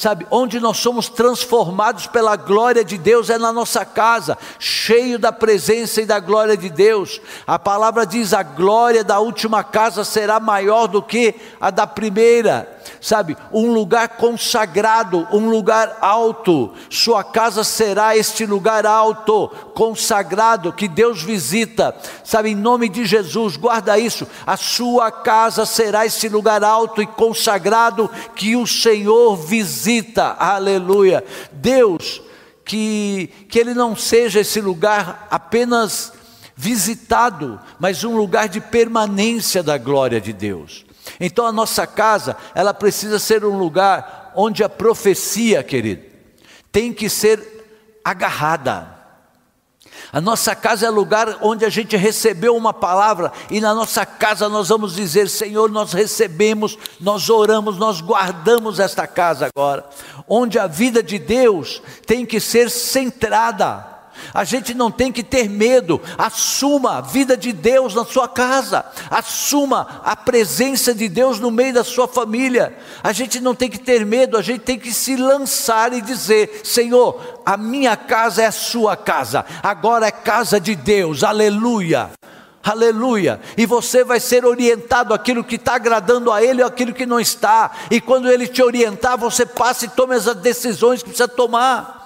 [0.00, 5.30] sabe, onde nós somos transformados pela glória de Deus é na nossa casa, cheio da
[5.30, 7.20] presença e da glória de Deus.
[7.46, 12.79] A palavra diz: a glória da última casa será maior do que a da primeira
[13.00, 16.72] sabe, um lugar consagrado, um lugar alto.
[16.88, 23.56] Sua casa será este lugar alto, consagrado, que Deus visita, sabe, em nome de Jesus,
[23.56, 24.26] guarda isso.
[24.46, 31.24] A sua casa será esse lugar alto e consagrado que o Senhor visita, aleluia.
[31.52, 32.22] Deus,
[32.64, 36.12] que, que Ele não seja esse lugar apenas
[36.60, 40.84] visitado, mas um lugar de permanência da glória de Deus.
[41.18, 46.02] Então a nossa casa, ela precisa ser um lugar onde a profecia, querido,
[46.70, 49.00] tem que ser agarrada.
[50.12, 54.48] A nossa casa é lugar onde a gente recebeu uma palavra, e na nossa casa
[54.48, 59.88] nós vamos dizer: Senhor, nós recebemos, nós oramos, nós guardamos esta casa agora,
[60.28, 63.89] onde a vida de Deus tem que ser centrada.
[64.32, 68.84] A gente não tem que ter medo, assuma a vida de Deus na sua casa,
[69.10, 72.76] assuma a presença de Deus no meio da sua família.
[73.02, 76.60] A gente não tem que ter medo, a gente tem que se lançar e dizer:
[76.64, 82.10] Senhor, a minha casa é a sua casa, agora é casa de Deus, aleluia.
[82.62, 87.06] Aleluia, e você vai ser orientado aquilo que está agradando a Ele ou aquilo que
[87.06, 91.26] não está, e quando Ele te orientar, você passa e tome as decisões que precisa
[91.26, 91.99] tomar.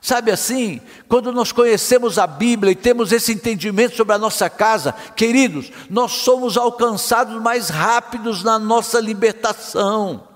[0.00, 4.94] Sabe assim, quando nós conhecemos a Bíblia e temos esse entendimento sobre a nossa casa,
[5.16, 10.28] queridos, nós somos alcançados mais rápidos na nossa libertação.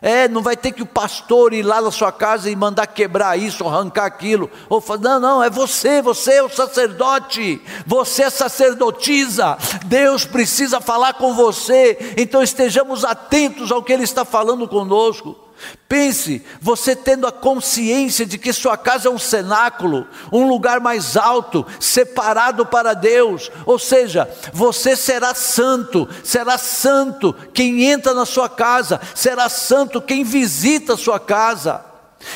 [0.00, 3.36] É, não vai ter que o pastor ir lá na sua casa e mandar quebrar
[3.36, 8.30] isso, arrancar aquilo, ou falar, não, não, é você, você é o sacerdote, você é
[8.30, 15.47] sacerdotisa, Deus precisa falar com você, então estejamos atentos ao que Ele está falando conosco.
[15.88, 21.16] Pense, você tendo a consciência de que sua casa é um cenáculo, um lugar mais
[21.16, 28.48] alto, separado para Deus, ou seja, você será santo, será santo quem entra na sua
[28.48, 31.84] casa, será santo quem visita a sua casa.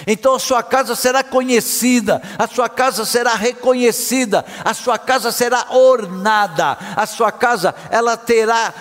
[0.06, 5.66] Então a sua casa será conhecida, a sua casa será reconhecida, a sua casa será
[5.70, 8.72] ornada, a sua casa ela terá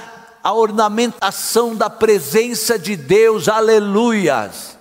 [0.44, 4.78] a ornamentação da presença de Deus, aleluias.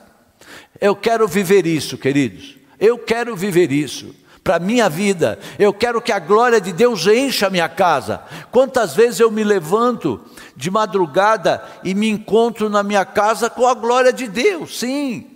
[0.80, 5.38] Eu quero viver isso, queridos, eu quero viver isso para a minha vida.
[5.58, 8.22] Eu quero que a glória de Deus encha a minha casa.
[8.50, 10.20] Quantas vezes eu me levanto
[10.56, 15.26] de madrugada e me encontro na minha casa com a glória de Deus, sim.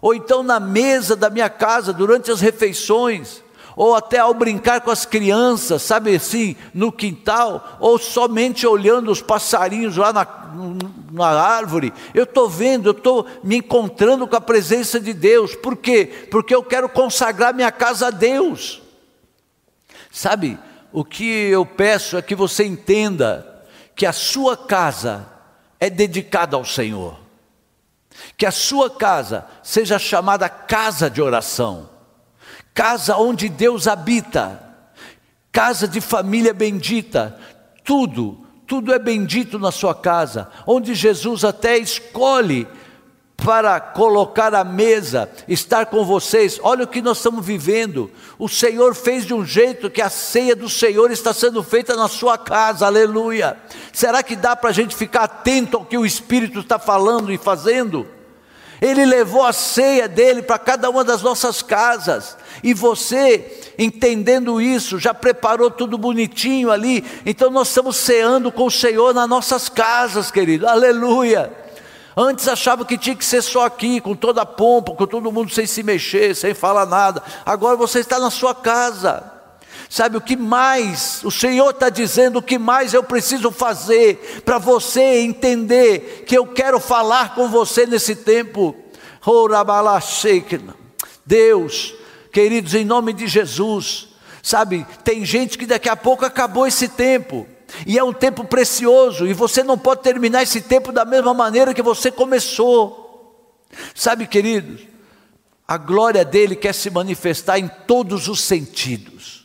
[0.00, 3.41] Ou então na mesa da minha casa, durante as refeições,
[3.76, 9.22] ou até ao brincar com as crianças, sabe assim, no quintal, ou somente olhando os
[9.22, 10.26] passarinhos lá na,
[11.10, 15.76] na árvore, eu estou vendo, eu estou me encontrando com a presença de Deus, por
[15.76, 16.28] quê?
[16.30, 18.82] Porque eu quero consagrar minha casa a Deus,
[20.10, 20.58] sabe,
[20.92, 23.48] o que eu peço é que você entenda
[23.94, 25.26] que a sua casa
[25.80, 27.18] é dedicada ao Senhor,
[28.36, 31.91] que a sua casa seja chamada casa de oração
[32.74, 34.60] casa onde Deus habita,
[35.50, 37.38] casa de família bendita,
[37.84, 42.66] tudo, tudo é bendito na sua casa, onde Jesus até escolhe
[43.36, 46.60] para colocar a mesa, estar com vocês.
[46.62, 48.10] Olha o que nós estamos vivendo.
[48.38, 52.08] O Senhor fez de um jeito que a ceia do Senhor está sendo feita na
[52.08, 53.56] sua casa, aleluia.
[53.92, 57.38] Será que dá para a gente ficar atento ao que o Espírito está falando e
[57.38, 58.06] fazendo?
[58.82, 62.36] Ele levou a ceia dele para cada uma das nossas casas.
[62.64, 67.04] E você, entendendo isso, já preparou tudo bonitinho ali.
[67.24, 70.66] Então nós estamos ceando com o Senhor nas nossas casas, querido.
[70.66, 71.52] Aleluia.
[72.16, 75.54] Antes achava que tinha que ser só aqui, com toda a pompa, com todo mundo
[75.54, 77.22] sem se mexer, sem falar nada.
[77.46, 79.41] Agora você está na sua casa.
[79.92, 81.22] Sabe o que mais?
[81.22, 86.46] O Senhor está dizendo o que mais eu preciso fazer para você entender que eu
[86.46, 88.74] quero falar com você nesse tempo.
[91.26, 91.94] Deus,
[92.32, 94.08] queridos, em nome de Jesus,
[94.42, 97.46] sabe, tem gente que daqui a pouco acabou esse tempo.
[97.86, 101.74] E é um tempo precioso, e você não pode terminar esse tempo da mesma maneira
[101.74, 103.36] que você começou.
[103.94, 104.80] Sabe, queridos,
[105.68, 109.41] a glória dele quer se manifestar em todos os sentidos.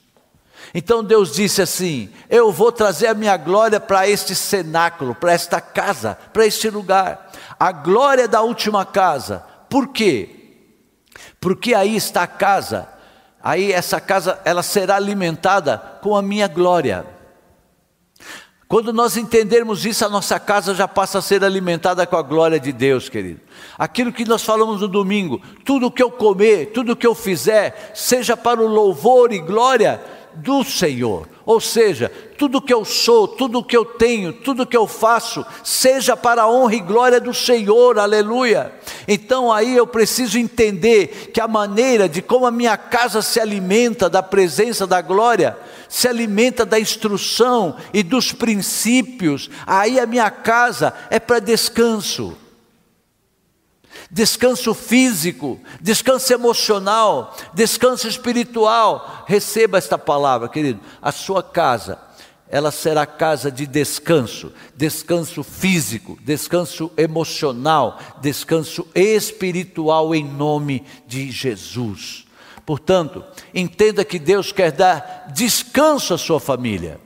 [0.74, 5.62] Então Deus disse assim: Eu vou trazer a minha glória para este cenáculo, para esta
[5.62, 7.32] casa, para este lugar.
[7.60, 9.44] A glória da última casa.
[9.70, 10.30] Por quê?
[11.40, 12.88] Porque aí está a casa.
[13.42, 17.06] Aí essa casa ela será alimentada com a minha glória.
[18.68, 22.60] Quando nós entendermos isso, a nossa casa já passa a ser alimentada com a glória
[22.60, 23.40] de Deus, querido.
[23.78, 28.36] Aquilo que nós falamos no domingo, tudo que eu comer, tudo que eu fizer, seja
[28.36, 30.02] para o louvor e glória
[30.38, 31.28] do Senhor.
[31.46, 36.16] Ou seja, tudo que eu sou, tudo que eu tenho, tudo que eu faço, seja
[36.16, 38.72] para a honra e glória do Senhor, aleluia.
[39.08, 44.10] Então aí eu preciso entender que a maneira de como a minha casa se alimenta
[44.10, 50.94] da presença da glória, se alimenta da instrução e dos princípios, aí a minha casa
[51.10, 52.36] é para descanso
[54.18, 59.26] descanso físico, descanso emocional, descanso espiritual.
[59.28, 60.80] Receba esta palavra, querido.
[61.00, 62.00] A sua casa,
[62.50, 72.26] ela será casa de descanso, descanso físico, descanso emocional, descanso espiritual em nome de Jesus.
[72.66, 77.00] Portanto, entenda que Deus quer dar descanso à sua família.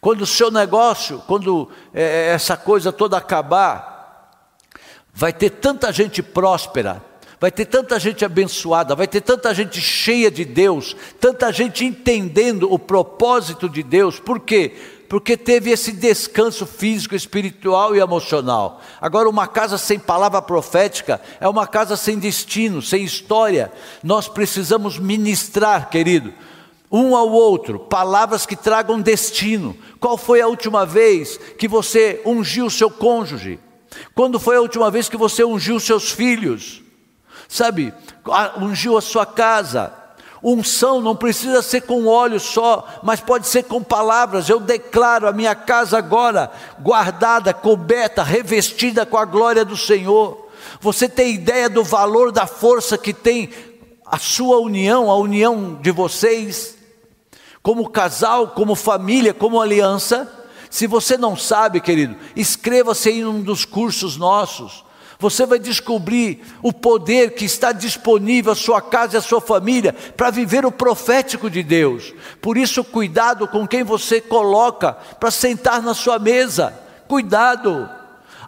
[0.00, 3.91] Quando o seu negócio, quando é, essa coisa toda acabar,
[5.12, 7.04] Vai ter tanta gente próspera,
[7.38, 12.72] vai ter tanta gente abençoada, vai ter tanta gente cheia de Deus, tanta gente entendendo
[12.72, 14.18] o propósito de Deus.
[14.18, 14.74] Por quê?
[15.08, 18.80] Porque teve esse descanso físico, espiritual e emocional.
[18.98, 23.70] Agora, uma casa sem palavra profética é uma casa sem destino, sem história.
[24.02, 26.32] Nós precisamos ministrar, querido,
[26.90, 29.76] um ao outro, palavras que tragam destino.
[30.00, 33.58] Qual foi a última vez que você ungiu o seu cônjuge?
[34.14, 36.82] Quando foi a última vez que você ungiu seus filhos?
[37.48, 37.92] Sabe,
[38.60, 39.92] ungiu a sua casa.
[40.42, 44.48] Unção não precisa ser com óleo só, mas pode ser com palavras.
[44.48, 46.50] Eu declaro a minha casa agora
[46.80, 50.48] guardada, coberta, revestida com a glória do Senhor.
[50.80, 53.50] Você tem ideia do valor da força que tem
[54.04, 56.76] a sua união, a união de vocês,
[57.62, 60.41] como casal, como família, como aliança?
[60.72, 64.82] Se você não sabe, querido, inscreva-se em um dos cursos nossos.
[65.18, 69.94] Você vai descobrir o poder que está disponível à sua casa e à sua família
[70.16, 72.14] para viver o profético de Deus.
[72.40, 76.72] Por isso, cuidado com quem você coloca para sentar na sua mesa.
[77.06, 77.86] Cuidado.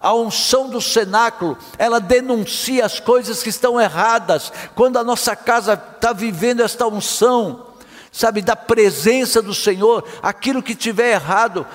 [0.00, 4.50] A unção do cenáculo, ela denuncia as coisas que estão erradas.
[4.74, 7.66] Quando a nossa casa está vivendo esta unção,
[8.10, 11.66] sabe, da presença do Senhor, aquilo que tiver errado,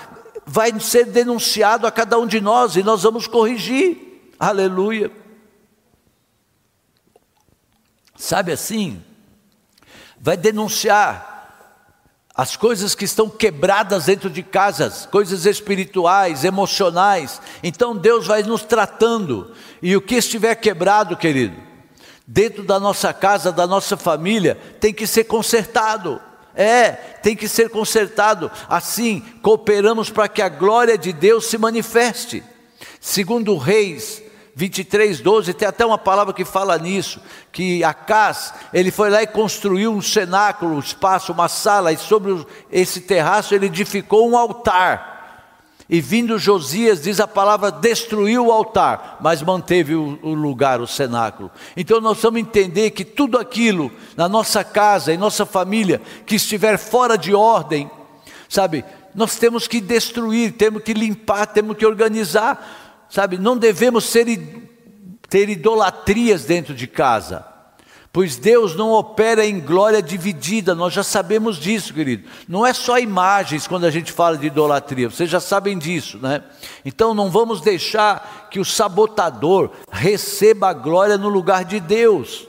[0.51, 4.33] vai ser denunciado a cada um de nós e nós vamos corrigir.
[4.39, 5.11] Aleluia.
[8.15, 8.99] Sabe assim?
[10.19, 11.27] Vai denunciar
[12.33, 17.39] as coisas que estão quebradas dentro de casas, coisas espirituais, emocionais.
[17.61, 21.55] Então Deus vai nos tratando, e o que estiver quebrado, querido,
[22.25, 26.19] dentro da nossa casa, da nossa família, tem que ser consertado.
[26.61, 26.91] É,
[27.23, 28.51] tem que ser consertado.
[28.67, 32.43] Assim, cooperamos para que a glória de Deus se manifeste.
[32.99, 34.21] Segundo Reis
[34.55, 39.27] 23, 12, tem até uma palavra que fala nisso, que Acás, ele foi lá e
[39.27, 45.18] construiu um cenáculo, um espaço, uma sala, e sobre esse terraço ele edificou um altar.
[45.89, 51.49] E vindo Josias, diz a palavra, destruiu o altar, mas manteve o, lugar, o cenáculo.
[51.75, 56.77] Então nós vamos entender que tudo aquilo na nossa casa, em nossa família, que estiver
[56.77, 57.89] fora de ordem,
[58.47, 58.85] sabe,
[59.15, 64.27] nós temos que destruir, temos que limpar, temos que organizar, sabe, não devemos ser,
[65.27, 67.43] ter idolatrias dentro de casa,
[68.11, 72.27] pois Deus não opera em glória dividida, nós já sabemos disso, querido.
[72.47, 76.43] Não é só imagens quando a gente fala de idolatria, vocês já sabem disso, né?
[76.83, 82.47] Então não vamos deixar que o sabotador receba a glória no lugar de Deus.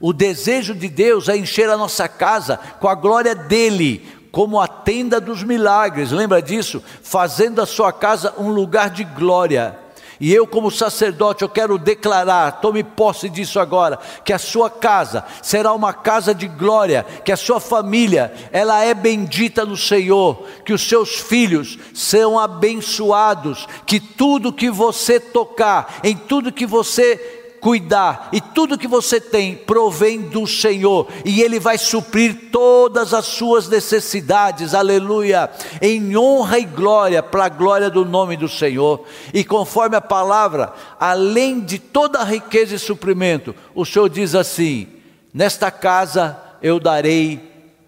[0.00, 4.68] O desejo de Deus é encher a nossa casa com a glória dele, como a
[4.68, 6.82] tenda dos milagres, lembra disso?
[7.02, 9.78] Fazendo a sua casa um lugar de glória.
[10.18, 15.24] E eu, como sacerdote, eu quero declarar, tome posse disso agora, que a sua casa
[15.42, 20.72] será uma casa de glória, que a sua família, ela é bendita no Senhor, que
[20.72, 28.28] os seus filhos são abençoados, que tudo que você tocar, em tudo que você cuidar,
[28.32, 33.66] e tudo que você tem provém do Senhor, e Ele vai suprir todas as suas
[33.66, 35.50] necessidades, aleluia,
[35.82, 39.04] em honra e glória, para a glória do nome do Senhor,
[39.34, 44.86] e conforme a palavra, além de toda a riqueza e suprimento, o Senhor diz assim:
[45.34, 47.40] nesta casa eu darei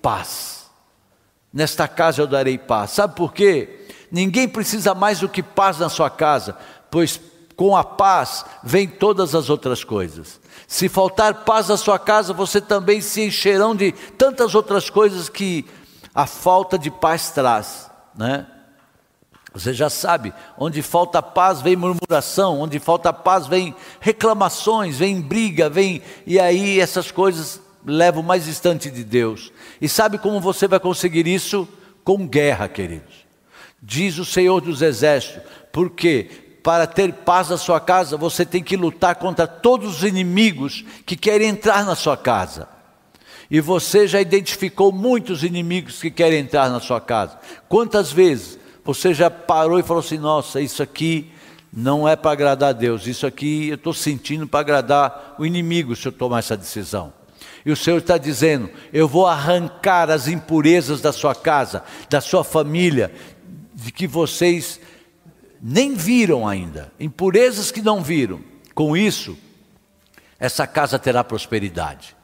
[0.03, 0.67] paz,
[1.55, 3.87] nesta casa eu darei paz, sabe por quê?
[4.11, 6.57] Ninguém precisa mais do que paz na sua casa,
[6.91, 7.21] pois
[7.59, 10.41] com a paz vem todas as outras coisas.
[10.69, 15.67] Se faltar paz na sua casa, você também se encherão de tantas outras coisas que
[16.15, 18.47] a falta de paz traz, né?
[19.53, 25.69] Você já sabe, onde falta paz vem murmuração, onde falta paz vem reclamações, vem briga,
[25.69, 29.53] vem e aí essas coisas levam mais distante de Deus.
[29.81, 31.67] E sabe como você vai conseguir isso?
[32.05, 33.27] Com guerra, queridos.
[33.83, 35.43] Diz o Senhor dos Exércitos,
[35.73, 40.85] porque para ter paz na sua casa, você tem que lutar contra todos os inimigos
[41.07, 42.69] que querem entrar na sua casa.
[43.51, 47.39] E você já identificou muitos inimigos que querem entrar na sua casa.
[47.71, 51.33] Quantas vezes você já parou e falou assim: nossa, isso aqui
[51.73, 55.97] não é para agradar a Deus, isso aqui eu estou sentindo para agradar o inimigo
[55.97, 57.15] se eu tomar essa decisão.
[57.65, 62.45] E o Senhor está dizendo: eu vou arrancar as impurezas da sua casa, da sua
[62.45, 63.11] família,
[63.75, 64.79] de que vocês
[65.61, 68.41] nem viram ainda, impurezas que não viram.
[68.75, 69.37] Com isso,
[70.39, 72.17] essa casa terá prosperidade,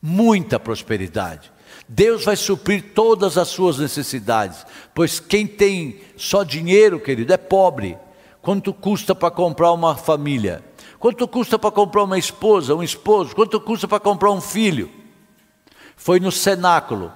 [0.00, 1.52] muita prosperidade.
[1.86, 4.64] Deus vai suprir todas as suas necessidades,
[4.94, 7.96] pois quem tem só dinheiro, querido, é pobre.
[8.40, 10.64] Quanto custa para comprar uma família?
[10.98, 13.34] Quanto custa para comprar uma esposa, um esposo?
[13.34, 14.90] Quanto custa para comprar um filho?
[15.96, 17.12] Foi no cenáculo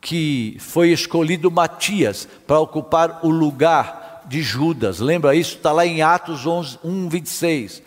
[0.00, 5.56] que foi escolhido Matias para ocupar o lugar de Judas, lembra isso?
[5.56, 7.82] Está lá em Atos 11, 1, 26.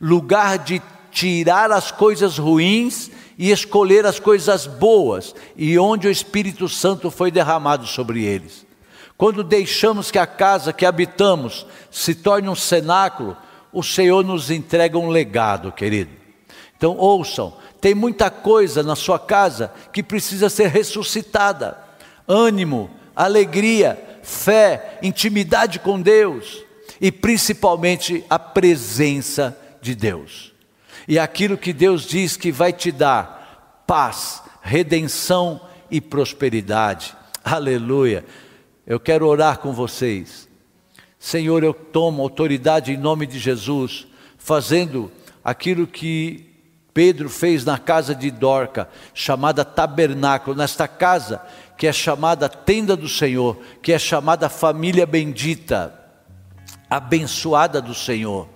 [0.00, 0.80] Lugar de
[1.10, 7.30] tirar as coisas ruins e escolher as coisas boas, e onde o Espírito Santo foi
[7.30, 8.66] derramado sobre eles.
[9.16, 13.36] Quando deixamos que a casa que habitamos se torne um cenáculo,
[13.72, 16.10] o Senhor nos entrega um legado, querido.
[16.76, 21.78] Então ouçam, tem muita coisa na sua casa que precisa ser ressuscitada.
[22.26, 26.62] Ânimo, alegria, fé, intimidade com Deus
[27.00, 30.52] e principalmente a presença de Deus.
[31.06, 35.58] E aquilo que Deus diz que vai te dar paz, redenção
[35.90, 37.16] e prosperidade.
[37.42, 38.22] Aleluia.
[38.86, 40.46] Eu quero orar com vocês.
[41.18, 44.06] Senhor, eu tomo autoridade em nome de Jesus,
[44.36, 45.10] fazendo
[45.42, 46.46] aquilo que
[46.98, 50.56] Pedro fez na casa de Dorca, chamada tabernáculo.
[50.56, 51.40] Nesta casa
[51.76, 55.94] que é chamada tenda do Senhor, que é chamada família bendita,
[56.90, 58.48] abençoada do Senhor.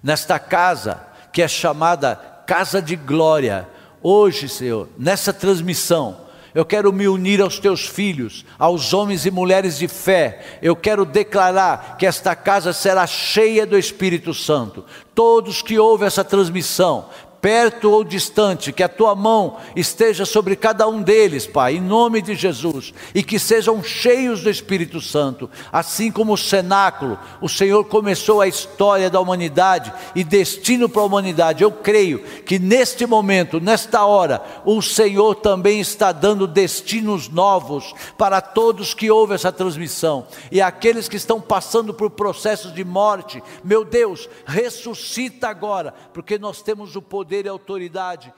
[0.00, 2.14] Nesta casa, que é chamada
[2.46, 3.68] casa de glória,
[4.00, 9.78] hoje, Senhor, nessa transmissão, Eu quero me unir aos teus filhos, aos homens e mulheres
[9.78, 10.58] de fé.
[10.60, 14.84] Eu quero declarar que esta casa será cheia do Espírito Santo.
[15.14, 17.08] Todos que ouvem essa transmissão,
[17.40, 22.20] perto ou distante, que a tua mão esteja sobre cada um deles, Pai, em nome
[22.20, 27.84] de Jesus, e que sejam cheios do Espírito Santo, assim como o cenáculo, o Senhor
[27.84, 31.62] começou a história da humanidade e destino para a humanidade.
[31.62, 38.40] Eu creio que neste momento, nesta hora, o Senhor também está dando destinos novos para
[38.40, 43.42] todos que ouvem essa transmissão e aqueles que estão passando por processos de morte.
[43.64, 48.34] Meu Deus, ressuscita agora, porque nós temos o poder poder e autoridade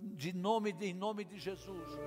[0.00, 1.98] de nome, em nome de Jesus.